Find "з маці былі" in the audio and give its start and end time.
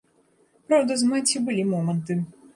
1.03-1.69